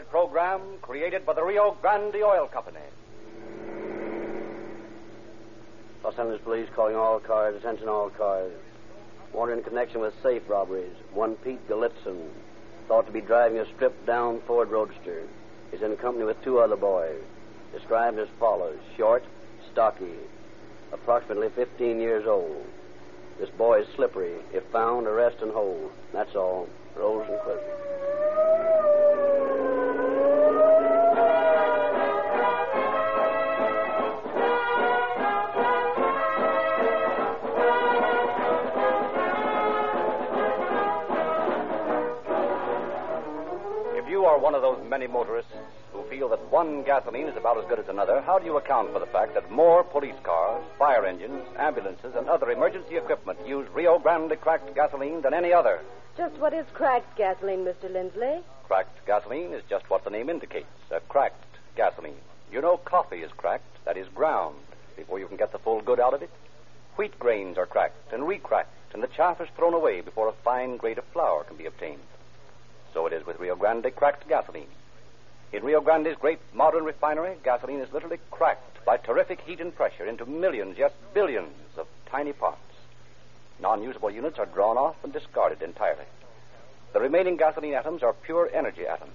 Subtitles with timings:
[0.00, 2.78] program created by the Rio Grande Oil Company.
[6.02, 8.52] Los Angeles Police calling all cars, attention all cars.
[9.34, 10.94] Warning in connection with safe robberies.
[11.12, 12.28] One Pete Galitzin,
[12.88, 15.24] thought to be driving a stripped down Ford Roadster,
[15.72, 17.20] is in company with two other boys,
[17.72, 19.24] described as follows short,
[19.72, 20.16] stocky,
[20.92, 22.64] approximately 15 years old.
[23.38, 24.36] This boy is slippery.
[24.52, 25.90] If found, arrest and hold.
[26.12, 26.68] That's all.
[26.96, 27.91] Rolls and Quigley.
[44.32, 45.52] Are one of those many motorists
[45.92, 48.90] who feel that one gasoline is about as good as another, how do you account
[48.90, 53.68] for the fact that more police cars, fire engines, ambulances, and other emergency equipment use
[53.74, 55.80] Rio Grande cracked gasoline than any other?
[56.16, 57.92] Just what is cracked gasoline, Mr.
[57.92, 58.40] Lindsley?
[58.66, 61.44] Cracked gasoline is just what the name indicates a cracked
[61.76, 62.16] gasoline.
[62.50, 64.56] You know, coffee is cracked, that is, ground,
[64.96, 66.30] before you can get the full good out of it.
[66.96, 70.42] Wheat grains are cracked and re cracked, and the chaff is thrown away before a
[70.42, 72.00] fine grade of flour can be obtained.
[72.94, 74.68] So it is with Rio Grande cracked gasoline.
[75.52, 80.06] In Rio Grande's great modern refinery, gasoline is literally cracked by terrific heat and pressure
[80.06, 82.58] into millions, yes, billions of tiny parts.
[83.60, 86.04] Non usable units are drawn off and discarded entirely.
[86.92, 89.12] The remaining gasoline atoms are pure energy atoms,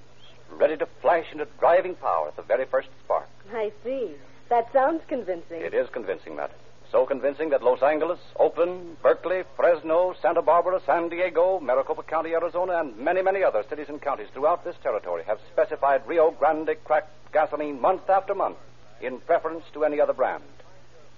[0.51, 3.27] ready to flash into driving power at the very first spark.
[3.53, 4.11] I see.
[4.49, 5.61] That sounds convincing.
[5.61, 6.51] It is convincing, Matt.
[6.91, 12.79] So convincing that Los Angeles, Oakland, Berkeley, Fresno, Santa Barbara, San Diego, Maricopa County, Arizona,
[12.79, 17.11] and many, many other cities and counties throughout this territory have specified Rio Grande cracked
[17.33, 18.57] gasoline month after month
[19.01, 20.43] in preference to any other brand.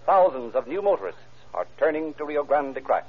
[0.08, 1.21] Thousands of new motorists
[1.53, 3.08] are turning to Rio Grande cracked.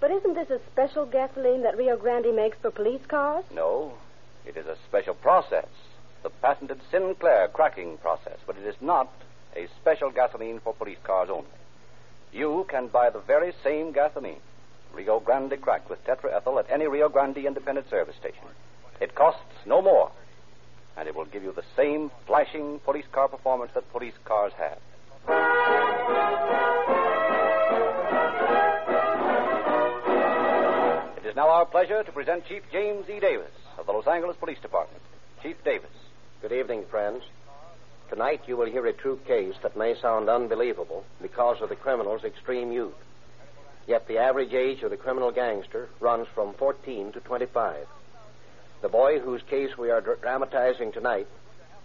[0.00, 3.44] But isn't this a special gasoline that Rio Grande makes for police cars?
[3.54, 3.94] No,
[4.44, 5.68] it is a special process,
[6.24, 9.08] the patented Sinclair cracking process, but it is not
[9.56, 11.46] a special gasoline for police cars only.
[12.32, 14.40] You can buy the very same gasoline,
[14.92, 18.44] Rio Grande cracked with tetraethyl, at any Rio Grande independent service station.
[19.00, 20.10] It costs no more,
[20.96, 24.78] and it will give you the same flashing police car performance that police cars have.
[31.18, 33.20] It is now our pleasure to present Chief James E.
[33.20, 35.02] Davis of the Los Angeles Police Department.
[35.42, 35.90] Chief Davis.
[36.42, 37.22] Good evening, friends.
[38.10, 42.22] Tonight you will hear a true case that may sound unbelievable because of the criminal's
[42.22, 42.94] extreme youth.
[43.86, 47.86] Yet the average age of the criminal gangster runs from 14 to 25.
[48.82, 51.26] The boy whose case we are dr- dramatizing tonight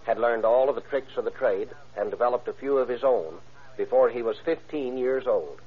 [0.06, 3.04] had learned all of the tricks of the trade and developed a few of his
[3.04, 3.40] own
[3.78, 5.60] before he was 15 years old.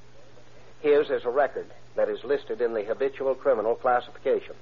[0.81, 4.55] His is a record that is listed in the habitual criminal classification.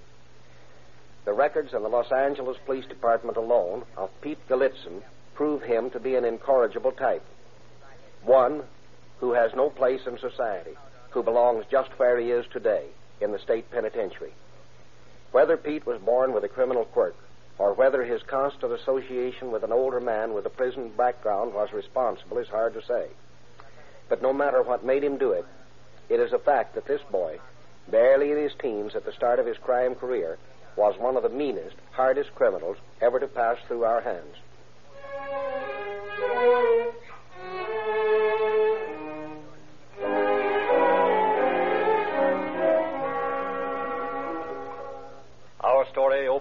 [1.25, 5.03] The records in the Los Angeles Police Department alone of Pete Galitzin
[5.41, 7.23] prove him to be an incorrigible type.
[8.21, 8.61] One
[9.17, 10.77] who has no place in society,
[11.09, 12.85] who belongs just where he is today,
[13.19, 14.33] in the state penitentiary.
[15.31, 17.15] Whether Pete was born with a criminal quirk,
[17.57, 22.37] or whether his constant association with an older man with a prison background was responsible
[22.37, 23.07] is hard to say.
[24.09, 25.45] But no matter what made him do it,
[26.07, 27.39] it is a fact that this boy,
[27.89, 30.37] barely in his teens at the start of his crime career,
[30.75, 34.35] was one of the meanest, hardest criminals ever to pass through our hands.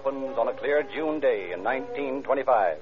[0.01, 2.77] Story opens on a clear June day in 1925.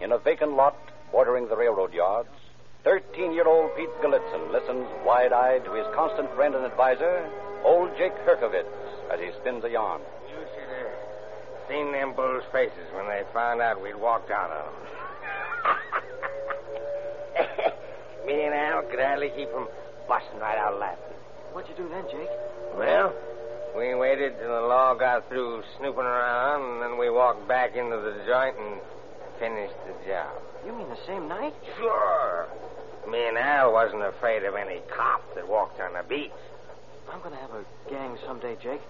[0.00, 0.76] In a vacant lot
[1.10, 2.28] bordering the railroad yards,
[2.84, 7.28] 13 year old Pete Galitzin listens wide eyed to his constant friend and advisor,
[7.64, 8.66] old Jake Herkovitz,
[9.12, 10.00] as he spins a yarn.
[10.28, 10.90] You should have
[11.68, 14.74] seen them bulls' faces when they found out we'd walked out on them.
[18.26, 19.68] Me and Al could hardly keep from
[20.08, 21.16] busting right out laughing.
[21.52, 22.30] What'd you do then, Jake?
[22.76, 23.12] Well,
[23.76, 27.96] we waited till the law got through snooping around, and then we walked back into
[27.96, 28.80] the joint and
[29.38, 30.36] finished the job.
[30.66, 31.54] You mean the same night?
[31.78, 32.46] Sure.
[33.10, 36.30] Me and Al wasn't afraid of any cop that walked on the beach.
[37.10, 38.80] I'm going to have a gang someday, Jake.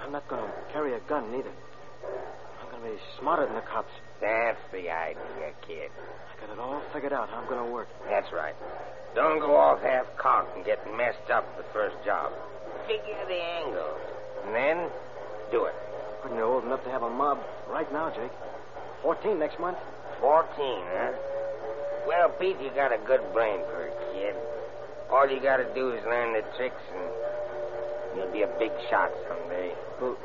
[0.00, 1.50] I'm not going to carry a gun, neither.
[1.50, 3.90] I'm going to be smarter than the cops.
[4.20, 5.90] That's the idea, kid.
[5.90, 7.88] I got it all figured out how I'm going to work.
[8.08, 8.54] That's right.
[9.14, 12.32] Don't go off half cocked and get messed up the first job.
[12.88, 13.94] Figure the angle.
[14.46, 14.88] And then
[15.52, 15.74] do it.
[16.22, 17.38] Couldn't be old enough to have a mob
[17.68, 18.32] right now, Jake.
[19.02, 19.78] 14 next month.
[20.20, 21.12] Fourteen, huh?
[22.08, 24.34] Well, Pete, you got a good brain for a kid.
[25.10, 27.06] All you gotta do is learn the tricks and
[28.16, 29.72] you'll be a big shot someday.
[30.00, 30.16] Well,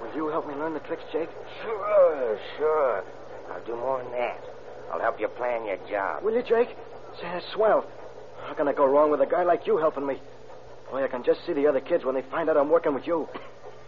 [0.00, 1.28] Will you help me learn the tricks, Jake?
[1.62, 3.04] Sure, sure.
[3.52, 4.40] I'll do more than that.
[4.90, 6.24] I'll help you plan your job.
[6.24, 6.68] Will you, Jake?
[7.20, 7.84] Say, that's swell.
[8.46, 10.16] How can I go wrong with a guy like you helping me?
[10.90, 13.06] Boy, I can just see the other kids when they find out I'm working with
[13.06, 13.28] you.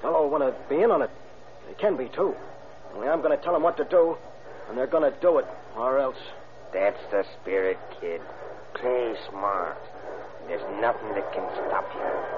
[0.03, 1.11] They'll all want to be in on it.
[1.67, 2.35] They can be, too.
[2.95, 4.17] Only I'm going to tell them what to do,
[4.69, 5.47] and they're going to do it,
[5.77, 6.17] or else.
[6.73, 8.21] That's the spirit, kid.
[8.75, 9.79] Play smart.
[10.47, 12.33] There's nothing that can stop you.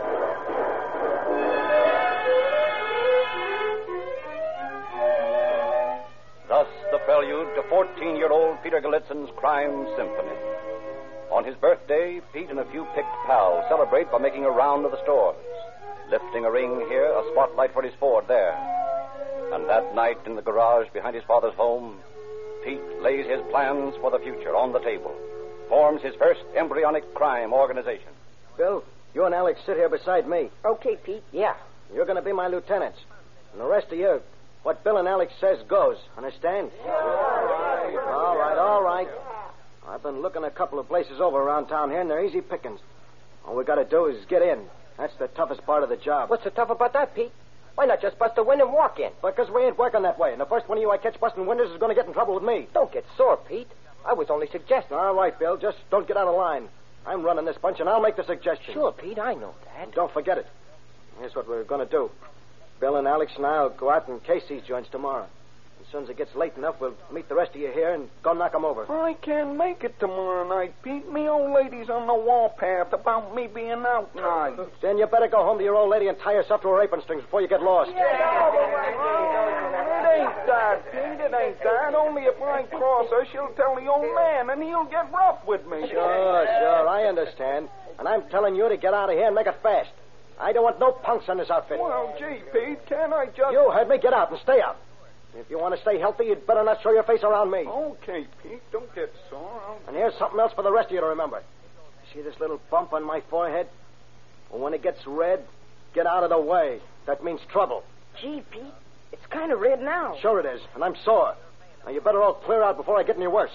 [6.49, 10.64] Thus, the prelude to 14 year old Peter Galitzin's Crime Symphony.
[11.35, 14.93] On his birthday, Pete and a few picked pals celebrate by making a round of
[14.93, 15.35] the stores,
[16.09, 18.55] lifting a ring here, a spotlight for his Ford there.
[19.53, 21.99] And that night in the garage behind his father's home,
[22.65, 25.13] Pete lays his plans for the future on the table,
[25.69, 28.15] forms his first embryonic crime organization.
[28.57, 30.51] Bill, you and Alex sit here beside me.
[30.65, 31.25] Okay, Pete.
[31.33, 31.55] Yeah.
[31.93, 32.99] You're going to be my lieutenants.
[33.51, 34.23] And the rest of you,
[34.63, 35.97] what Bill and Alex says goes.
[36.17, 36.71] Understand?
[36.87, 39.09] All right, all right.
[39.95, 42.81] I've been looking a couple of places over around town here, and they're easy pickings.
[43.47, 44.65] All we got to do is get in.
[44.99, 46.31] That's the toughest part of the job.
[46.31, 47.31] What's so tough about that, Pete?
[47.77, 49.11] Why not just bust a window and walk in?
[49.23, 51.47] Because we ain't working that way, and the first one of you I catch busting
[51.47, 52.67] windows is going to get in trouble with me.
[52.75, 53.69] Don't get sore, Pete.
[54.05, 54.97] I was only suggesting.
[54.97, 56.69] All right, Bill, just don't get out of line.
[57.07, 58.75] I'm running this bunch, and I'll make the suggestion.
[58.75, 59.95] Sure, Pete, I know that.
[59.95, 60.47] Don't forget it.
[61.21, 62.11] Here's what we're going to do.
[62.81, 65.29] Bill and Alex and I'll go out and case these joints tomorrow.
[65.95, 68.11] As soon as it gets late enough, we'll meet the rest of you here and
[68.25, 68.85] go knock 'em over.
[68.91, 71.09] I can't make it tomorrow night, Pete.
[71.09, 74.59] Me old lady's on the warpath about me being out night.
[74.83, 77.01] Then you better go home to your old lady and tie yourself to her apron
[77.03, 77.91] strings before you get lost.
[77.91, 78.07] It ain't
[80.49, 81.21] that, Pete.
[81.21, 81.95] It ain't that.
[81.95, 85.65] Only if I cross her, she'll tell the old man, and he'll get rough with
[85.69, 85.89] me.
[85.89, 87.69] Sure, sure, I understand.
[88.01, 89.91] And I'm telling you to get out of here and make it fast.
[90.41, 91.79] I don't want no punks in this outfit.
[91.79, 93.53] Well, gee, Pete, can't I just...
[93.53, 93.99] You heard me.
[93.99, 94.77] Get out and stay out.
[95.37, 97.65] If you want to stay healthy, you'd better not show your face around me.
[97.67, 99.61] Okay, Pete, don't get sore.
[99.67, 99.79] I'll...
[99.89, 101.43] And here's something else for the rest of you to remember.
[102.15, 103.67] See this little bump on my forehead?
[104.51, 105.45] Well, when it gets red,
[105.95, 106.79] get out of the way.
[107.07, 107.83] That means trouble.
[108.23, 108.63] Gee, Pete,
[109.13, 110.17] it's kind of red now.
[110.23, 111.35] Sure it is, and I'm sore.
[111.85, 113.51] Now, you better all clear out before I get any worse.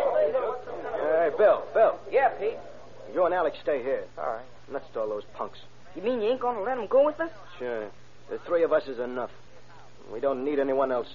[0.00, 2.56] Hey, Bill, Bill, Yeah, Pete.
[3.14, 4.04] you and Alex stay here.
[4.18, 4.44] All right.
[4.72, 5.58] Let's stall those punks.
[5.94, 7.30] You mean you ain't going to let them go with us?
[7.58, 7.88] Sure.
[8.30, 9.30] The three of us is enough.
[10.12, 11.08] We don't need anyone else.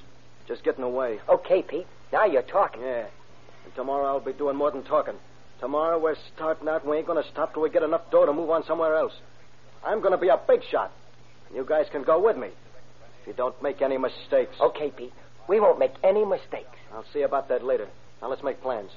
[0.48, 1.20] Just getting away.
[1.28, 1.88] Okay, Pete.
[2.14, 2.82] Now you're talking.
[2.82, 3.08] Yeah.
[3.66, 5.16] And tomorrow I'll be doing more than talking.
[5.60, 8.26] Tomorrow we're starting out and we ain't going to stop till we get enough dough
[8.26, 9.14] to move on somewhere else.
[9.86, 10.92] I'm going to be a big shot.
[11.48, 12.50] And you guys can go with me.
[13.22, 14.56] If you don't make any mistakes.
[14.60, 15.14] Okay, Pete.
[15.48, 16.78] We won't make any mistakes.
[16.94, 17.88] I'll see about that later.
[18.22, 18.92] Now let's make plans.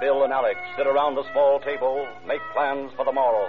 [0.00, 3.48] Bill, and Alex sit around the small table, make plans for the morrow.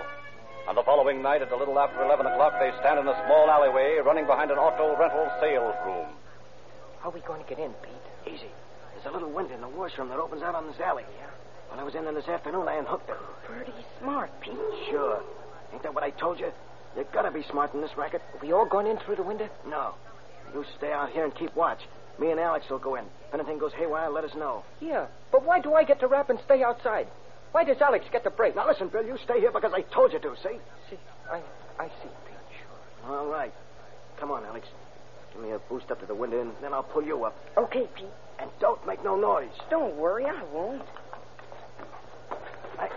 [0.67, 3.49] And the following night, at a little after 11 o'clock, they stand in a small
[3.49, 6.07] alleyway running behind an auto rental sales room.
[6.99, 8.33] How are we going to get in, Pete?
[8.33, 8.51] Easy.
[8.93, 11.03] There's a little window in the washroom that opens out on this alley.
[11.19, 11.29] Yeah.
[11.69, 13.17] When I was in there this afternoon, I unhooked it.
[13.45, 14.53] Pretty smart, Pete.
[14.89, 15.21] Sure.
[15.73, 16.51] Ain't that what I told you?
[16.95, 18.21] You gotta be smart in this racket.
[18.33, 19.49] Are we all going in through the window?
[19.67, 19.93] No.
[20.53, 21.79] You stay out here and keep watch.
[22.19, 23.05] Me and Alex will go in.
[23.27, 24.63] If anything goes haywire, let us know.
[24.79, 25.07] Yeah.
[25.31, 27.07] But why do I get to rap and stay outside?
[27.51, 28.55] Why does Alex get the break?
[28.55, 30.57] Now listen, Bill, you stay here because I told you to, see?
[30.89, 30.97] See,
[31.31, 31.41] I,
[31.79, 32.59] I see, Pete.
[33.03, 33.17] Sure.
[33.17, 33.53] All right.
[34.19, 34.67] Come on, Alex.
[35.33, 37.35] Give me a boost up to the window, and then I'll pull you up.
[37.57, 38.07] Okay, Pete.
[38.39, 39.49] And don't make no noise.
[39.69, 40.83] Don't worry, I won't.
[42.79, 42.89] I...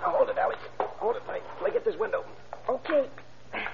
[0.00, 0.58] Now hold it, Alex.
[0.78, 1.42] Hold it tight.
[1.58, 2.24] Till I get this window.
[2.68, 3.06] Okay.
[3.52, 3.66] I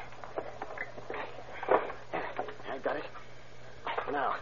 [2.83, 3.05] got it.
[4.11, 4.35] Now.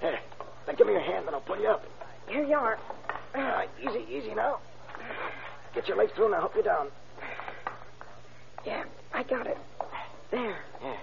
[0.00, 0.18] Here.
[0.66, 1.84] Now give me your hand, and I'll pull you up.
[2.28, 2.78] Here you are.
[3.34, 4.58] All right, easy, easy now.
[5.74, 6.88] Get your legs through, and I'll help you down.
[8.64, 9.58] Yeah, I got it.
[10.30, 10.56] There.
[10.82, 10.96] Yeah.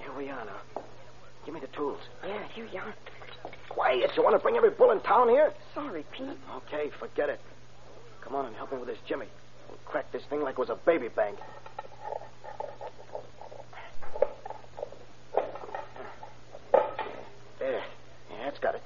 [0.00, 0.82] Here we are now.
[1.44, 2.00] Give me the tools.
[2.26, 2.94] Yeah, here you are.
[3.68, 4.10] Quiet.
[4.16, 5.52] You want to bring every bull in town here?
[5.74, 6.28] Sorry, Pete.
[6.56, 7.40] Okay, forget it.
[8.20, 9.26] Come on and help me with this Jimmy.
[9.68, 11.38] We'll crack this thing like it was a baby bank.
[17.58, 17.82] There.
[18.30, 18.82] Yeah, that's got it.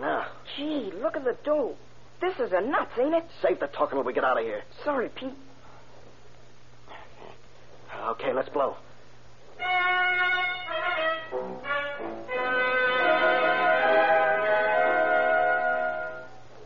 [0.00, 1.74] Now, Gee, look at the dough.
[2.22, 3.24] This is a nuts, ain't it?
[3.42, 4.62] save the talking till we get out of here.
[4.82, 5.34] Sorry, Pete.
[8.10, 8.76] Okay, let's blow.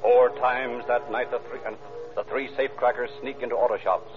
[0.00, 1.76] Four times that night, the three, and
[2.14, 4.11] the three safecrackers sneak into auto shops.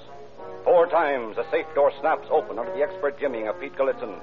[0.63, 4.19] Four times the safe door snaps open under the expert jimmying of Pete Galitzin.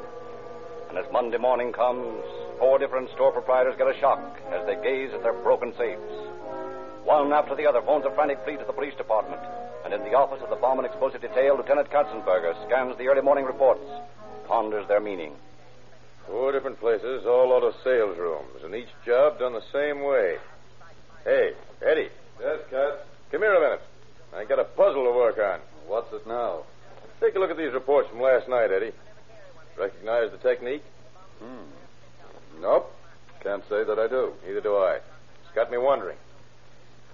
[0.88, 2.22] And as Monday morning comes,
[2.62, 4.22] four different store proprietors get a shock
[4.54, 6.14] as they gaze at their broken safes.
[7.02, 9.42] One after the other phones a frantic plea to the police department.
[9.84, 13.20] And in the office of the Bomb and Explosive Detail, Lieutenant Katzenberger scans the early
[13.20, 13.82] morning reports,
[14.46, 15.34] ponders their meaning.
[16.28, 20.36] Four different places, all out of sales rooms, and each job done the same way.
[21.24, 22.14] Hey, Eddie.
[22.38, 23.06] Yes, Cat.
[23.32, 23.82] Come here a minute.
[24.36, 25.58] I got a puzzle to work on.
[25.88, 26.62] What's it now?
[27.18, 28.94] Take a look at these reports from last night, Eddie.
[29.76, 30.84] Recognize the technique?
[31.42, 31.81] Hmm.
[32.60, 32.92] Nope.
[33.42, 34.32] Can't say that I do.
[34.46, 34.96] Neither do I.
[34.96, 36.16] It's got me wondering.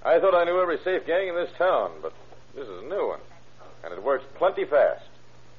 [0.04, 2.12] I thought I knew every safe gang in this town, but
[2.54, 3.21] this is a new one.
[3.85, 5.04] And it works plenty fast.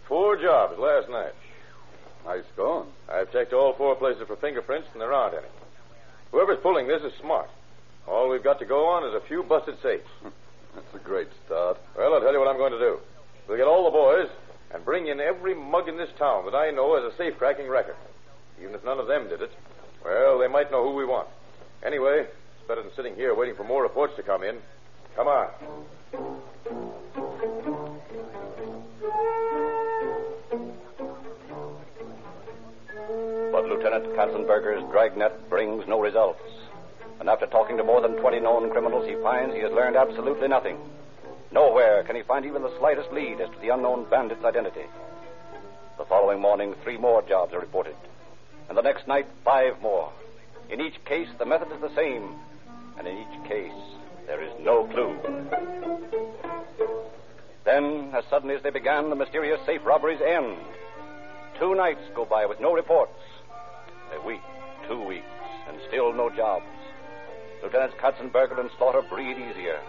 [0.07, 1.33] Four jobs last night.
[2.25, 2.87] Nice going.
[3.11, 5.47] I've checked all four places for fingerprints, and there aren't any.
[6.31, 7.49] Whoever's pulling this is smart.
[8.07, 10.09] All we've got to go on is a few busted safes.
[10.75, 11.77] That's a great start.
[11.97, 12.99] Well, I'll tell you what I'm going to do.
[13.47, 14.29] We'll get all the boys
[14.73, 17.67] and bring in every mug in this town that I know has a safe cracking
[17.67, 17.95] record.
[18.61, 19.51] Even if none of them did it,
[20.03, 21.27] well, they might know who we want.
[21.85, 24.57] Anyway, it's better than sitting here waiting for more reports to come in.
[25.15, 25.47] Come on.
[33.51, 36.41] But Lieutenant Katzenberger's dragnet brings no results.
[37.19, 40.47] And after talking to more than 20 known criminals, he finds he has learned absolutely
[40.47, 40.77] nothing.
[41.51, 44.85] Nowhere can he find even the slightest lead as to the unknown bandit's identity.
[45.97, 47.95] The following morning, three more jobs are reported.
[48.69, 50.13] And the next night, five more.
[50.69, 52.35] In each case, the method is the same.
[52.97, 53.71] And in each case,
[54.27, 55.17] there is no clue.
[57.65, 60.57] Then, as suddenly as they began, the mysterious safe robberies end.
[61.59, 63.19] Two nights go by with no reports.
[64.15, 64.41] A week,
[64.87, 65.25] two weeks,
[65.67, 66.65] and still no jobs.
[67.63, 69.79] Lieutenants Katzenberger and Slaughter breathe easier.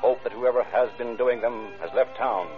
[0.00, 2.48] Hope that whoever has been doing them has left town.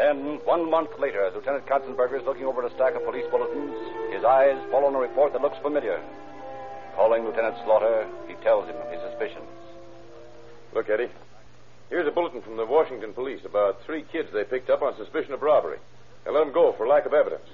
[0.00, 3.76] Then, one month later, as Lieutenant Katzenberger is looking over a stack of police bulletins,
[4.10, 6.00] his eyes fall on a report that looks familiar.
[6.96, 9.44] Calling Lieutenant Slaughter, he tells him of his suspicions.
[10.72, 11.10] Look, Eddie.
[11.90, 15.34] Here's a bulletin from the Washington police about three kids they picked up on suspicion
[15.34, 15.76] of robbery.
[16.24, 17.44] They let them go for lack of evidence.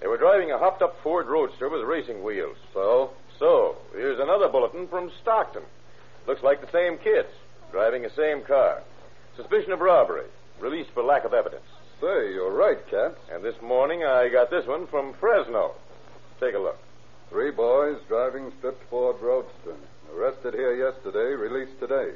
[0.00, 2.56] They were driving a hopped up Ford Roadster with racing wheels.
[2.72, 3.10] So?
[3.38, 5.64] So, here's another bulletin from Stockton.
[6.26, 7.28] Looks like the same kids,
[7.72, 8.82] driving the same car.
[9.36, 10.24] Suspicion of robbery,
[10.60, 11.66] released for lack of evidence.
[12.00, 13.16] Say, you're right, Cat.
[13.32, 15.72] And this morning I got this one from Fresno.
[16.40, 16.78] Take a look.
[17.30, 19.76] Three boys driving stripped Ford Roadster.
[20.14, 22.12] Arrested here yesterday, released today.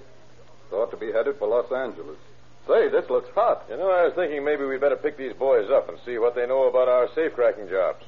[0.70, 2.18] Thought to be headed for Los Angeles.
[2.66, 3.64] Say, this looks hot.
[3.70, 6.34] You know, I was thinking maybe we'd better pick these boys up and see what
[6.34, 8.04] they know about our safe cracking jobs.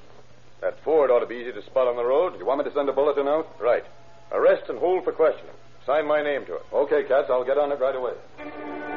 [0.61, 2.39] That Ford ought to be easy to spot on the road.
[2.39, 3.49] You want me to send a bulletin out?
[3.59, 3.85] Right.
[4.33, 5.55] Arrest and hold for questioning.
[5.87, 6.63] Sign my name to it.
[6.73, 8.90] Okay, Cats, I'll get on it right away.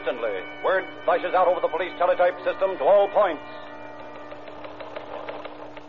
[0.00, 0.32] Instantly,
[0.64, 3.44] word flashes out over the police teletype system to all points.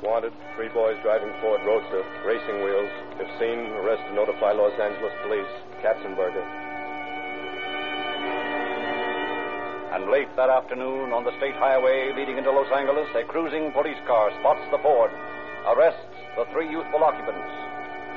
[0.04, 2.92] Wanted, three boys driving Ford Roadster, racing wheels.
[3.24, 5.48] If seen, arrest and notify Los Angeles police.
[5.80, 6.44] Katzenberger.
[9.96, 14.00] And late that afternoon, on the state highway leading into Los Angeles, a cruising police
[14.06, 15.12] car spots the Ford,
[15.72, 17.48] arrests the three youthful occupants,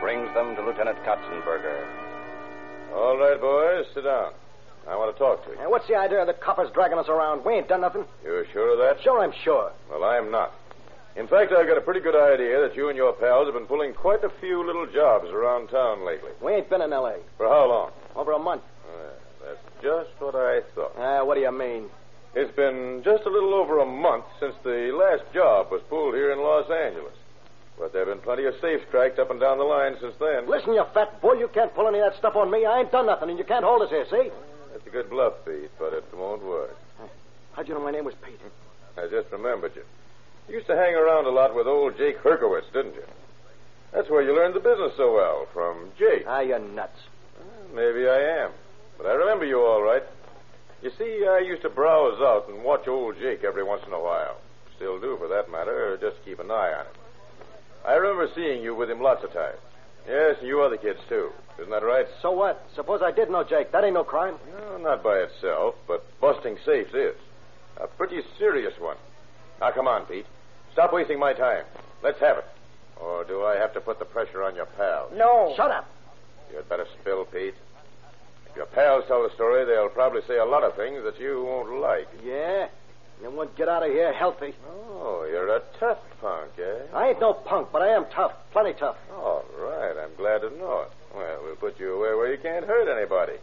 [0.02, 1.86] brings them to Lieutenant Katzenberger.
[2.90, 4.34] All right, boys, sit down.
[4.88, 5.58] I want to talk to you.
[5.60, 7.44] And what's the idea of the coppers dragging us around?
[7.44, 8.04] We ain't done nothing.
[8.22, 9.02] You're sure of that?
[9.02, 9.72] Sure, I'm sure.
[9.90, 10.52] Well, I'm not.
[11.16, 13.66] In fact, I've got a pretty good idea that you and your pals have been
[13.66, 16.32] pulling quite a few little jobs around town lately.
[16.42, 17.18] We ain't been in L.A.
[17.36, 17.92] For how long?
[18.16, 18.62] Over a month.
[18.84, 19.10] Uh,
[19.46, 20.92] that's just what I thought.
[20.98, 21.88] Ah, what do you mean?
[22.34, 26.32] It's been just a little over a month since the last job was pulled here
[26.32, 27.14] in Los Angeles.
[27.78, 30.48] But there have been plenty of safes cracked up and down the line since then.
[30.48, 32.66] Listen, you fat bull, you can't pull any of that stuff on me.
[32.66, 34.30] I ain't done nothing, and you can't hold us here, see?
[34.74, 36.76] That's a good bluff, Pete, but it won't work.
[37.52, 38.40] How'd you know my name was Pete?
[38.98, 39.84] I just remembered you.
[40.48, 43.04] You used to hang around a lot with old Jake Herkowitz, didn't you?
[43.92, 46.24] That's where you learned the business so well, from Jake.
[46.26, 46.98] Ah, you're nuts.
[47.72, 48.50] Maybe I am.
[48.98, 50.02] But I remember you all right.
[50.82, 54.02] You see, I used to browse out and watch old Jake every once in a
[54.02, 54.38] while.
[54.74, 56.94] Still do, for that matter, just keep an eye on him.
[57.86, 59.58] I remember seeing you with him lots of times.
[60.06, 61.30] Yes, and you other kids, too.
[61.58, 62.06] Isn't that right?
[62.20, 62.66] So what?
[62.74, 63.72] Suppose I did know Jake.
[63.72, 64.36] That ain't no crime.
[64.58, 67.14] No, not by itself, but busting safes is.
[67.80, 68.96] A pretty serious one.
[69.60, 70.26] Now, come on, Pete.
[70.72, 71.64] Stop wasting my time.
[72.02, 72.44] Let's have it.
[73.00, 75.12] Or do I have to put the pressure on your pals?
[75.14, 75.54] No.
[75.56, 75.88] Shut up.
[76.52, 77.54] You'd better spill, Pete.
[78.50, 81.44] If your pals tell the story, they'll probably say a lot of things that you
[81.44, 82.08] won't like.
[82.24, 82.68] Yeah?
[83.16, 84.54] And then won't get out of here healthy.
[84.68, 86.86] Oh, you're a tough punk, eh?
[86.92, 88.32] I ain't no punk, but I am tough.
[88.52, 88.96] Plenty tough.
[89.12, 90.92] All right, I'm glad to know it.
[91.14, 93.38] Well, we'll put you away where you can't hurt anybody.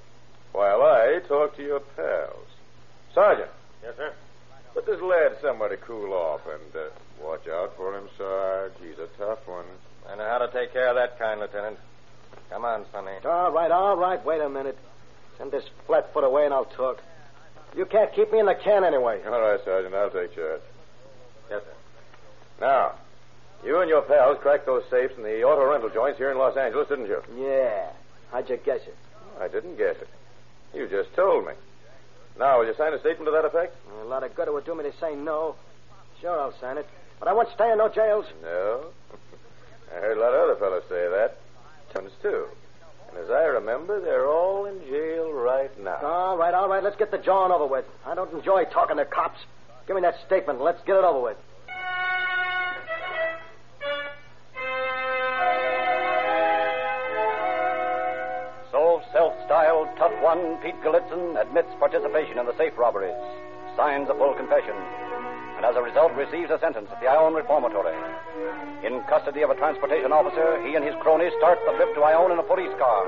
[0.52, 2.48] While I talk to your pals.
[3.14, 3.50] Sergeant.
[3.84, 4.14] Yes, sir.
[4.74, 6.90] Put this lad somewhere to cool off and uh,
[7.22, 8.74] watch out for him, Sarge.
[8.82, 9.66] He's a tough one.
[10.10, 11.78] I know how to take care of that kind, Lieutenant.
[12.50, 13.12] Come on, Sonny.
[13.26, 14.24] All right, all right.
[14.26, 14.78] Wait a minute.
[15.38, 17.02] Send this flatfoot away and I'll talk.
[17.76, 19.22] You can't keep me in the can anyway.
[19.26, 20.62] All right, Sergeant, I'll take charge.
[21.50, 21.74] Yes, sir.
[22.60, 22.96] Now,
[23.64, 26.58] you and your pals cracked those safes in the auto rental joints here in Los
[26.58, 27.22] Angeles, didn't you?
[27.38, 27.92] Yeah.
[28.32, 28.96] How'd you guess it?
[29.40, 30.10] I didn't guess it.
[30.74, 31.54] You just told me.
[32.40, 33.76] Now, will you sign a statement to that effect?
[34.02, 35.56] A lot of good it would do me to say no.
[36.22, 36.88] Sure, I'll sign it.
[37.20, 38.26] But I won't stay in no jails.
[38.42, 38.86] No.
[39.92, 41.38] I heard a lot of other fellows say that.
[41.94, 42.48] Tons, too.
[43.12, 45.98] And as I remember, they're all in jail right now.
[46.02, 46.84] All right, all right.
[46.84, 47.86] Let's get the jawing over with.
[48.06, 49.40] I don't enjoy talking to cops.
[49.88, 51.38] Give me that statement and let's get it over with.
[58.72, 63.20] So, self-styled tough one Pete Galitzin admits participation in the safe robberies,
[63.76, 64.76] signs a full confession,
[65.62, 67.94] and as a result receives a sentence at the Ione Reformatory.
[68.82, 72.34] In custody of a transportation officer, he and his cronies start the trip to Ione
[72.34, 73.06] in a police car.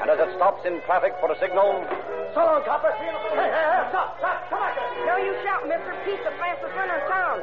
[0.00, 1.84] And as it stops in traffic for a signal,
[2.32, 2.88] So long, copper.
[2.88, 4.72] Hey, hey, hey, stop, stop, come on.
[5.04, 5.92] No, you shout, Mr.
[6.08, 7.36] Pete's the fastest runner in town.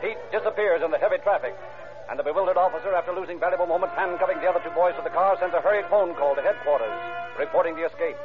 [0.00, 1.52] Pete disappears in the heavy traffic.
[2.08, 5.12] And the bewildered officer, after losing valuable moments handcuffing the other two boys to the
[5.12, 6.96] car, sends a hurried phone call to headquarters,
[7.36, 8.16] reporting the escape.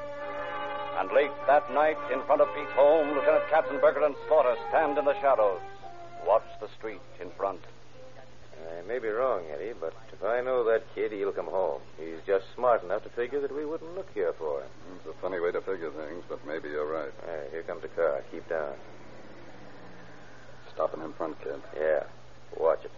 [1.03, 5.03] And late that night, in front of Pete's home, Lieutenant Katzenberger and Slaughter stand in
[5.03, 5.60] the shadows,
[6.25, 7.60] watch the street in front.
[8.55, 11.81] I may be wrong, Eddie, but if I know that kid, he'll come home.
[12.00, 14.69] He's just smart enough to figure that we wouldn't look here for him.
[14.95, 17.12] It's a funny way to figure things, but maybe you're right.
[17.25, 18.23] Hey, here comes the car.
[18.32, 18.75] Keep down.
[20.73, 21.60] Stopping in front, kid.
[21.77, 22.04] Yeah.
[22.58, 22.91] Watch it.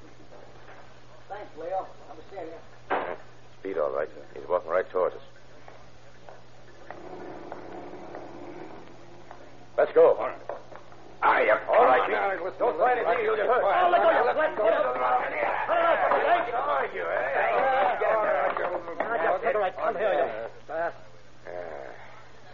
[1.27, 1.87] Thanks, Leo.
[2.11, 3.15] I'm seeing you.
[3.59, 4.09] Speed all right.
[4.09, 4.39] Sir.
[4.39, 5.21] He's walking right towards us.
[9.77, 10.15] Let's go.
[10.15, 11.47] All right.
[11.47, 11.59] Yeah.
[11.67, 12.59] All right, Pete.
[12.59, 13.25] Don't try anything.
[13.25, 13.63] You'll get hurt.
[13.63, 14.09] Oh, let go,
[14.39, 14.63] let go.
[19.55, 20.49] All right, come here.
[20.69, 20.89] Uh,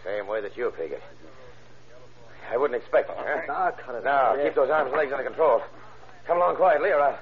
[0.04, 1.02] Same way that you figured.
[2.50, 3.40] I wouldn't expect it, huh?
[3.48, 4.04] now, cut it.
[4.04, 5.62] Now, keep those arms and legs under control.
[6.26, 7.18] Come along quietly, or I'll,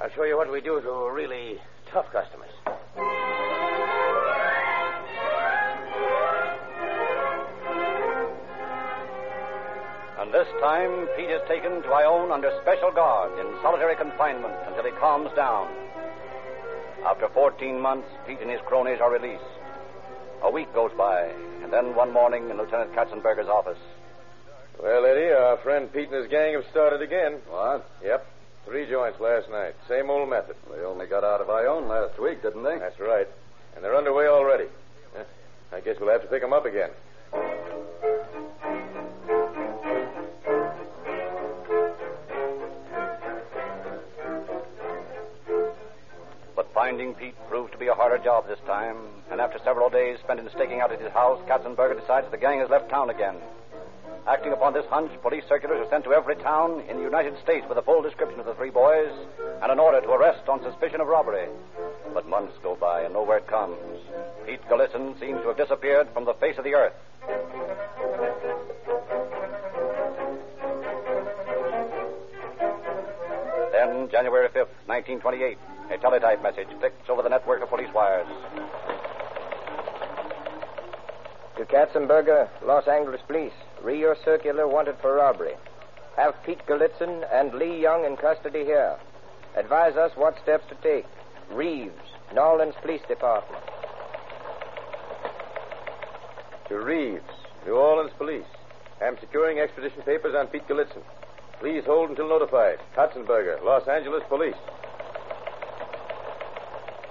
[0.00, 1.58] I'll show you what we do to really
[1.90, 2.50] tough customers.
[10.38, 14.92] This time, Pete is taken to Ione under special guard in solitary confinement until he
[14.92, 15.66] calms down.
[17.04, 19.42] After 14 months, Pete and his cronies are released.
[20.44, 21.26] A week goes by,
[21.64, 23.82] and then one morning in Lieutenant Katzenberger's office,
[24.80, 27.42] Well, Eddie, our friend Pete and his gang have started again.
[27.48, 27.90] What?
[28.04, 28.24] Yep.
[28.64, 29.74] Three joints last night.
[29.88, 30.54] Same old method.
[30.70, 32.78] They only got out of Ione last week, didn't they?
[32.78, 33.26] That's right.
[33.74, 34.66] And they're underway already.
[35.72, 36.90] I guess we'll have to pick them up again.
[47.14, 48.96] Pete proved to be a harder job this time,
[49.30, 52.60] and after several days spent in staking out at his house, Katzenberger decides the gang
[52.60, 53.36] has left town again.
[54.26, 57.66] Acting upon this hunch, police circulars are sent to every town in the United States
[57.68, 59.12] with a full description of the three boys
[59.62, 61.48] and an order to arrest on suspicion of robbery.
[62.12, 63.78] But months go by and no word comes.
[64.44, 66.92] Pete Galitzin seems to have disappeared from the face of the earth.
[73.72, 75.58] Then, January 5th, 1928,
[75.90, 78.26] a teletype message clicks over the network of police wires.
[81.56, 83.52] To Katzenberger, Los Angeles Police.
[83.82, 85.54] Read your circular wanted for robbery.
[86.16, 88.96] Have Pete Galitzin and Lee Young in custody here.
[89.56, 91.06] Advise us what steps to take.
[91.50, 91.92] Reeves,
[92.34, 93.62] New Orleans Police Department.
[96.68, 97.22] To Reeves,
[97.66, 98.44] New Orleans Police.
[99.00, 101.02] I'm securing extradition papers on Pete Galitzin.
[101.60, 102.78] Please hold until notified.
[102.94, 104.54] Katzenberger, Los Angeles Police.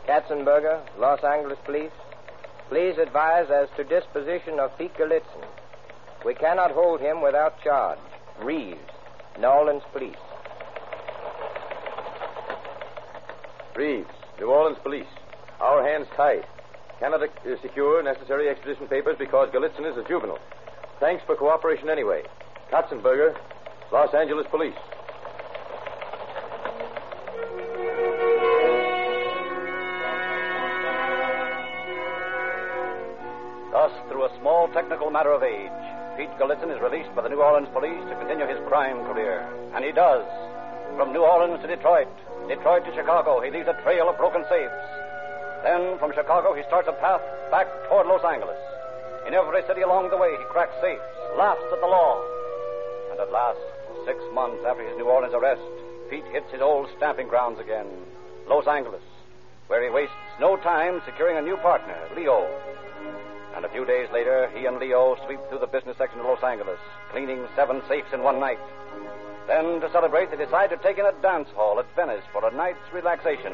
[0.07, 1.91] Katzenberger, Los Angeles Police.
[2.69, 5.45] Please advise as to disposition of Pete Galitzin.
[6.25, 7.99] We cannot hold him without charge.
[8.41, 8.79] Reeves,
[9.39, 10.15] New Orleans Police.
[13.75, 15.11] Reeves, New Orleans Police.
[15.59, 16.45] Our hands tied.
[16.99, 17.27] Cannot uh,
[17.61, 20.39] secure necessary extradition papers because Galitzin is a juvenile.
[20.99, 22.23] Thanks for cooperation anyway.
[22.71, 23.35] Katzenberger,
[23.91, 24.73] Los Angeles Police.
[34.09, 35.71] Through a small technical matter of age,
[36.17, 39.45] Pete Galitzin is released by the New Orleans police to continue his crime career.
[39.75, 40.25] And he does.
[40.95, 42.09] From New Orleans to Detroit,
[42.47, 44.87] Detroit to Chicago, he leaves a trail of broken safes.
[45.63, 47.21] Then, from Chicago, he starts a path
[47.51, 48.59] back toward Los Angeles.
[49.27, 51.03] In every city along the way, he cracks safes,
[51.37, 52.23] laughs at the law.
[53.11, 53.59] And at last,
[54.05, 55.61] six months after his New Orleans arrest,
[56.09, 57.87] Pete hits his old stamping grounds again,
[58.47, 59.03] Los Angeles,
[59.67, 62.47] where he wastes no time securing a new partner, Leo.
[63.57, 66.43] And a few days later, he and Leo sweep through the business section of Los
[66.43, 66.77] Angeles,
[67.09, 68.59] cleaning seven safes in one night.
[69.47, 72.53] Then, to celebrate, they decide to take in a dance hall at Venice for a
[72.53, 73.53] night's relaxation.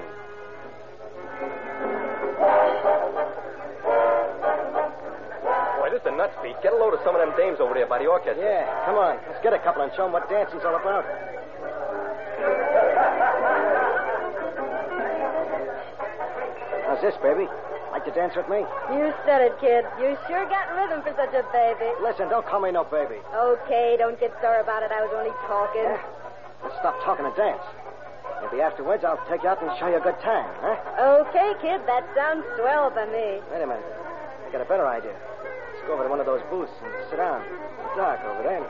[5.80, 6.60] Boy, this is a nuts beat.
[6.62, 8.44] Get a load of some of them dames over there by the orchestra.
[8.44, 9.20] Yeah, come on.
[9.32, 11.06] Let's get a couple and show them what dancing's all about.
[16.92, 17.48] How's this, baby?
[18.04, 18.60] Like to dance with me?
[18.92, 19.88] You said it, kid.
[19.96, 21.88] You sure got rhythm for such a baby.
[22.04, 23.16] Listen, don't call me no baby.
[23.32, 24.92] Okay, don't get sore about it.
[24.92, 25.88] I was only talking.
[25.88, 26.04] Yeah.
[26.68, 27.64] Let's stop talking and dance.
[28.44, 31.24] Maybe afterwards I'll take you out and show you a good time, huh?
[31.24, 31.80] Okay, kid.
[31.88, 33.40] That sounds swell to me.
[33.48, 33.88] Wait a minute.
[33.88, 35.16] I got a better idea.
[35.16, 37.40] Let's go over to one of those booths and sit down.
[37.40, 38.68] It's dark over there.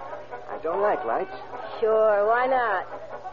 [0.54, 1.34] I don't like lights.
[1.82, 2.86] Sure, why not?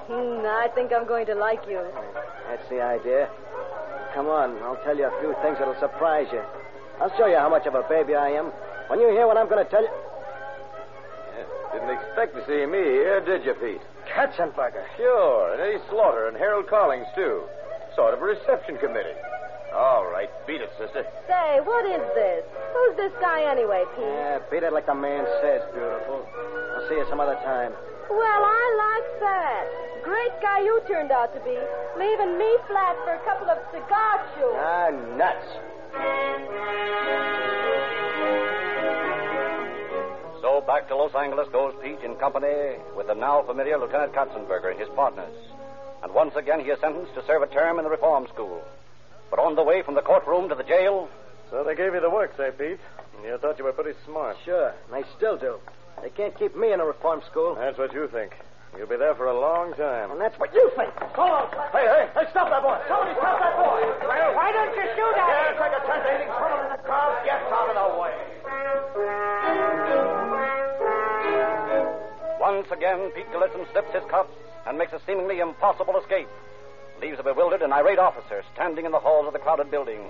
[0.08, 1.84] Hmm, I think I'm going to like you.
[2.48, 3.28] That's the idea.
[4.14, 6.42] Come on, I'll tell you a few things that'll surprise you.
[7.01, 8.53] I'll show you how much of a baby I am.
[8.88, 9.90] When you hear what I'm going to tell you.
[11.73, 13.81] Didn't expect to see me here, did you, Pete?
[14.11, 14.83] Katzenberger.
[14.96, 17.46] Sure, and Eddie Slaughter and Harold Collings, too.
[17.94, 19.14] Sort of a reception committee.
[19.73, 21.07] All right, beat it, sister.
[21.31, 22.42] Say, what is this?
[22.75, 24.03] Who's this guy anyway, Pete?
[24.03, 26.27] Yeah, beat it like the man says, beautiful.
[26.27, 27.70] I'll see you some other time.
[28.11, 29.89] Well, I like that.
[30.02, 31.56] Great guy you turned out to be,
[31.98, 34.56] leaving me flat for a couple of cigar chews.
[34.56, 35.46] Ah, nuts.
[40.40, 44.70] So back to Los Angeles goes Pete in company with the now familiar Lieutenant Katzenberger
[44.70, 45.34] and his partners.
[46.02, 48.62] And once again he is sentenced to serve a term in the reform school.
[49.28, 51.08] But on the way from the courtroom to the jail,
[51.50, 52.78] So they gave you the works, eh, Pete?
[53.24, 54.36] You thought you were pretty smart.
[54.44, 55.58] Sure, and I still do.
[56.00, 57.56] They can't keep me in a reform school.
[57.56, 58.32] That's what you think.
[58.76, 60.11] You'll be there for a long time.
[60.11, 60.94] And that's what you think.
[61.14, 61.50] Go on.
[61.72, 62.78] Hey, hey, hey, stop that boy.
[62.88, 63.80] Somebody stop that boy.
[64.06, 67.18] Well, why don't you shoot at Yeah, take a chance hitting someone in the crowd.
[67.26, 68.14] Get out of the way.
[72.50, 74.35] once again Pete Galitzin slips his cuffs
[74.66, 76.28] and makes a seemingly impossible escape.
[77.00, 80.00] Leaves a bewildered and irate officer standing in the halls of the crowded building.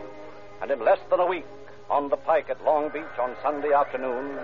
[0.63, 1.45] And in less than a week,
[1.91, 4.39] on the pike at Long Beach on Sunday afternoon,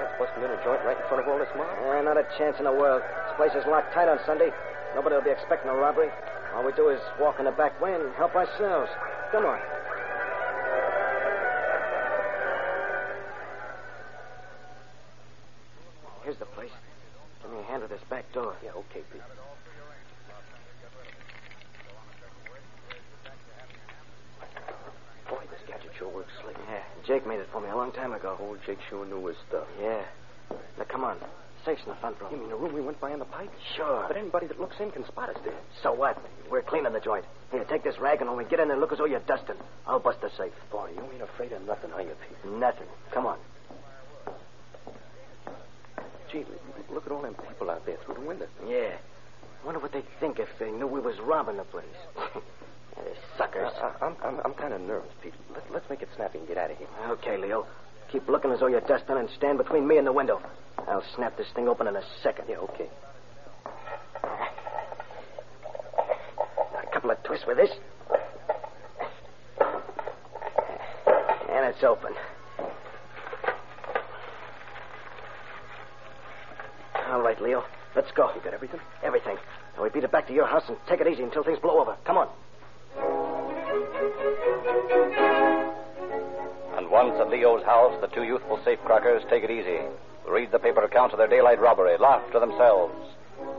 [0.00, 1.68] Awful chance busting in a joint right in front of all this mob?
[1.68, 3.02] Eh, not a chance in the world.
[3.02, 4.50] This place is locked tight on Sunday.
[4.94, 6.08] Nobody will be expecting a robbery.
[6.54, 8.90] All we do is walk in the back way and help ourselves.
[9.30, 9.60] Come on.
[28.00, 28.34] Time ago.
[28.40, 29.66] Old Jake sure knew his stuff.
[29.78, 30.00] Yeah.
[30.78, 31.18] Now, come on.
[31.66, 32.32] Safe's in the front room.
[32.32, 33.50] You mean the room we went by on the pike?
[33.76, 34.06] Sure.
[34.08, 35.58] But anybody that looks in can spot us there.
[35.82, 36.16] So what?
[36.50, 37.26] We're cleaning the joint.
[37.52, 39.56] Here, take this rag, and when we get in there, look as though you're dusting.
[39.86, 40.54] I'll bust the safe.
[40.72, 42.52] Boy, you ain't afraid of nothing, are you, Pete?
[42.52, 42.86] Nothing.
[43.12, 43.38] Come on.
[46.32, 46.46] Gee,
[46.90, 48.46] look at all them people out there through the window.
[48.66, 48.96] Yeah.
[49.62, 51.84] Wonder what they'd think if they knew we was robbing the place.
[52.16, 52.40] yeah,
[52.96, 53.72] they're suckers.
[53.76, 55.34] I, I'm, I'm, I'm kind of nervous, Pete.
[55.52, 56.88] Let, let's make it snappy and get out of here.
[57.10, 57.66] Okay, Leo.
[58.12, 60.40] Keep looking as though you're dusting and stand between me and the window.
[60.88, 62.46] I'll snap this thing open in a second.
[62.48, 62.88] Yeah, okay.
[66.74, 67.70] A couple of twists with this.
[71.50, 72.12] And it's open.
[77.08, 77.64] All right, Leo.
[77.94, 78.32] Let's go.
[78.34, 78.80] You got everything?
[79.04, 79.36] Everything.
[79.76, 81.80] Now we beat it back to your house and take it easy until things blow
[81.80, 81.96] over.
[82.04, 82.28] Come on.
[86.90, 89.78] And once at Leo's house, the two youthful safecrackers take it easy.
[90.28, 92.94] Read the paper accounts of their daylight robbery, laugh to themselves.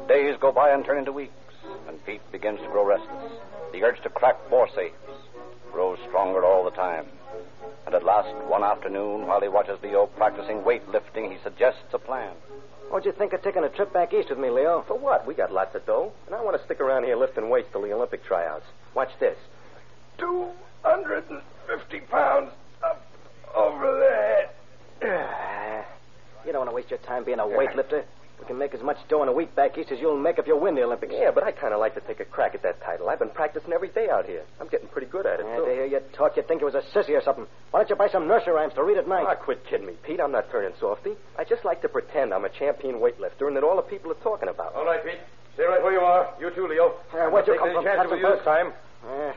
[0.07, 1.31] Days go by and turn into weeks,
[1.87, 3.31] and Pete begins to grow restless.
[3.71, 4.95] The urge to crack more safes
[5.71, 7.05] grows stronger all the time.
[7.85, 12.33] And at last, one afternoon, while he watches Leo practicing weightlifting, he suggests a plan.
[12.89, 14.83] What'd you think of taking a trip back east with me, Leo?
[14.87, 15.25] For what?
[15.25, 16.11] We got lots of dough.
[16.25, 18.65] And I want to stick around here lifting weights till the Olympic tryouts.
[18.93, 19.37] Watch this.
[20.19, 22.60] 250 pounds up
[23.55, 25.85] over there.
[26.45, 28.03] You don't want to waste your time being a weightlifter.
[28.39, 30.47] We can make as much dough in a week back east as you'll make if
[30.47, 31.13] you win the Olympics.
[31.15, 33.07] Yeah, but I kind of like to take a crack at that title.
[33.07, 34.41] I've been practicing every day out here.
[34.59, 35.65] I'm getting pretty good at it, Yeah, too.
[35.65, 37.45] to hear you talk, you'd think it was a sissy or something.
[37.69, 39.25] Why don't you buy some nursery rhymes to read at night?
[39.27, 40.19] Ah, quit kidding me, Pete.
[40.19, 41.11] I'm not turning softy.
[41.37, 44.21] I just like to pretend I'm a champion weightlifter and that all the people are
[44.23, 44.73] talking about.
[44.73, 45.19] All right, Pete.
[45.53, 46.33] Stay right where you are.
[46.39, 46.95] You too, Leo.
[47.13, 48.73] Uh, where'd you come any from, chances Captain with you this time.
[49.05, 49.33] Eh,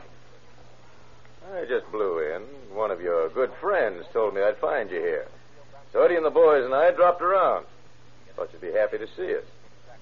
[1.53, 2.41] I just blew in.
[2.75, 5.27] One of your good friends told me I'd find you here.
[5.93, 7.65] So Eddie and the boys and I dropped around.
[8.35, 9.43] Thought you'd be happy to see us.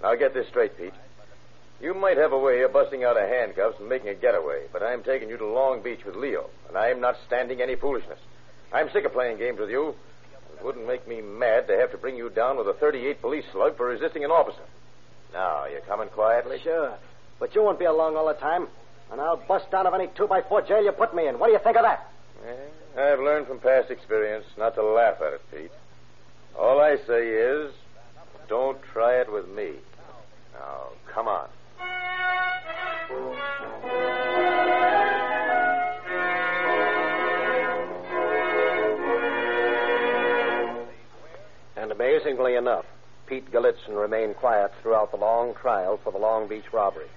[0.02, 0.94] Now get this straight, Pete.
[1.82, 4.82] You might have a way of busting out of handcuffs and making a getaway, but
[4.82, 8.20] I'm taking you to Long Beach with Leo, and I'm not standing any foolishness.
[8.72, 9.94] I'm sick of playing games with you.
[10.58, 13.44] It wouldn't make me mad to have to bring you down with a 38 police
[13.52, 14.64] slug for resisting an officer.
[15.34, 16.60] Now, you coming quietly?
[16.64, 16.96] sure.
[17.40, 18.68] But you won't be along all the time.
[19.14, 21.38] And I'll bust out of any two by four jail you put me in.
[21.38, 22.12] What do you think of that?
[22.44, 25.72] Yeah, I've learned from past experience not to laugh at it, Pete.
[26.58, 27.72] All I say is,
[28.50, 29.74] don't try it with me.
[30.54, 31.48] Now, come on.
[41.78, 42.86] And amazingly enough,
[43.28, 47.10] Pete Galitzin remained quiet throughout the long trial for the Long Beach robbery.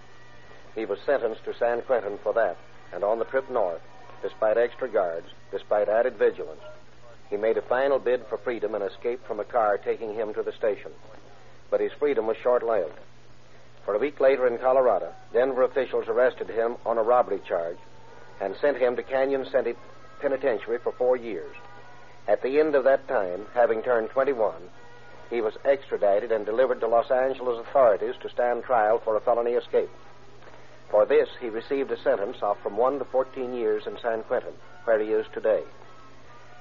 [0.76, 2.58] He was sentenced to San Quentin for that,
[2.92, 3.80] and on the trip north,
[4.22, 6.60] despite extra guards, despite added vigilance,
[7.30, 10.42] he made a final bid for freedom and escaped from a car taking him to
[10.42, 10.92] the station.
[11.70, 12.92] But his freedom was short lived.
[13.84, 17.78] For a week later in Colorado, Denver officials arrested him on a robbery charge
[18.40, 19.74] and sent him to Cañon City
[20.20, 21.54] Penitentiary for four years.
[22.28, 24.54] At the end of that time, having turned 21,
[25.30, 29.52] he was extradited and delivered to Los Angeles authorities to stand trial for a felony
[29.52, 29.90] escape.
[30.90, 34.54] For this, he received a sentence of from 1 to 14 years in San Quentin,
[34.84, 35.62] where he is today.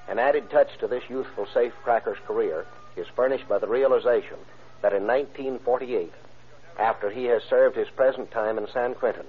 [0.07, 4.37] An added touch to this youthful safecracker's career is furnished by the realization
[4.81, 6.11] that in 1948,
[6.77, 9.25] after he has served his present time in San Quentin,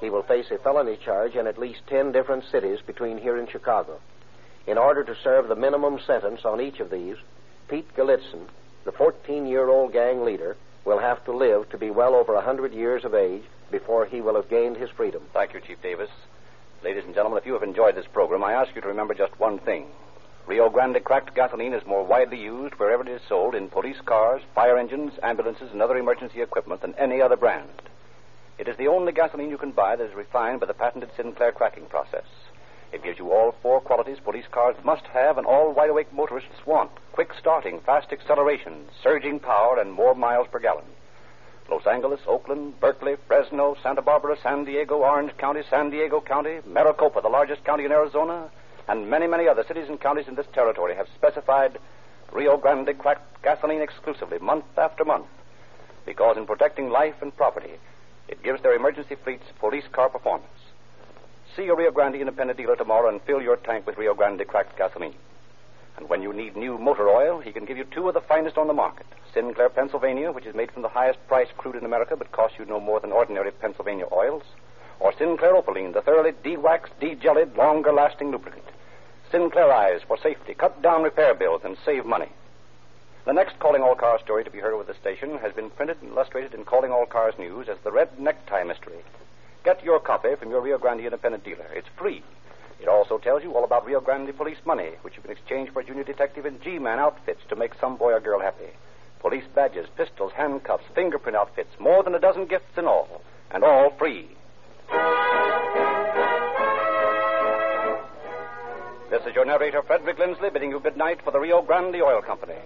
[0.00, 3.48] he will face a felony charge in at least 10 different cities between here and
[3.48, 4.00] Chicago.
[4.66, 7.16] In order to serve the minimum sentence on each of these,
[7.68, 8.46] Pete Galitzin,
[8.84, 12.36] the 14 year old gang leader, will have to live to be well over a
[12.36, 15.22] 100 years of age before he will have gained his freedom.
[15.32, 16.10] Thank you, Chief Davis.
[16.82, 19.38] Ladies and gentlemen, if you have enjoyed this program, I ask you to remember just
[19.40, 19.86] one thing.
[20.46, 24.42] Rio Grande cracked gasoline is more widely used wherever it is sold in police cars,
[24.54, 27.70] fire engines, ambulances, and other emergency equipment than any other brand.
[28.58, 31.52] It is the only gasoline you can buy that is refined by the patented Sinclair
[31.52, 32.26] cracking process.
[32.92, 36.64] It gives you all four qualities police cars must have and all wide awake motorists
[36.64, 40.84] want quick starting, fast acceleration, surging power, and more miles per gallon.
[41.70, 47.20] Los Angeles, Oakland, Berkeley, Fresno, Santa Barbara, San Diego, Orange County, San Diego County, Maricopa,
[47.22, 48.50] the largest county in Arizona,
[48.86, 51.78] and many, many other cities and counties in this territory have specified
[52.32, 55.26] Rio Grande cracked gasoline exclusively month after month
[56.04, 57.74] because in protecting life and property,
[58.28, 60.48] it gives their emergency fleets police car performance.
[61.56, 64.76] See a Rio Grande independent dealer tomorrow and fill your tank with Rio Grande cracked
[64.76, 65.14] gasoline.
[65.96, 68.58] And when you need new motor oil, he can give you two of the finest
[68.58, 69.06] on the market.
[69.32, 72.64] Sinclair Pennsylvania, which is made from the highest priced crude in America but costs you
[72.64, 74.42] no more than ordinary Pennsylvania oils.
[75.00, 78.64] Or Sinclair Opaline, the thoroughly de-waxed, de-jellied, longer lasting lubricant.
[79.32, 80.54] Sinclairize for safety.
[80.54, 82.28] Cut down repair bills and save money.
[83.24, 86.02] The next Calling All Cars story to be heard over the station has been printed
[86.02, 88.98] and illustrated in Calling All Cars News as the Red Necktie Mystery.
[89.64, 91.66] Get your copy from your Rio Grande independent dealer.
[91.74, 92.22] It's free.
[92.80, 95.82] It also tells you all about Rio Grande police money, which you can exchange for
[95.82, 98.70] junior detective and G-man outfits to make some boy or girl happy.
[99.20, 103.90] Police badges, pistols, handcuffs, fingerprint outfits, more than a dozen gifts in all, and all
[103.98, 104.28] free.
[109.10, 112.20] This is your narrator, Frederick Lindsley, bidding you good night for the Rio Grande Oil
[112.20, 112.58] Company.